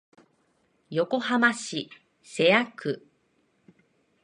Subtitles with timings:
[0.89, 1.87] 横浜市
[2.23, 3.03] 瀬谷区